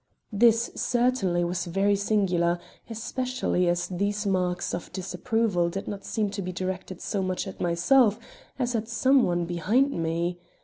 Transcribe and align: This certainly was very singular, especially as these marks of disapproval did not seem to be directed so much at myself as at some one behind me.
This 0.33 0.71
certainly 0.73 1.43
was 1.43 1.65
very 1.65 1.95
singular, 1.95 2.57
especially 2.89 3.67
as 3.69 3.85
these 3.87 4.25
marks 4.25 4.73
of 4.73 4.91
disapproval 4.91 5.69
did 5.69 5.87
not 5.87 6.05
seem 6.05 6.31
to 6.31 6.41
be 6.41 6.51
directed 6.51 6.99
so 6.99 7.21
much 7.21 7.45
at 7.47 7.61
myself 7.61 8.17
as 8.57 8.73
at 8.73 8.87
some 8.87 9.21
one 9.21 9.45
behind 9.45 9.91
me. 9.91 10.39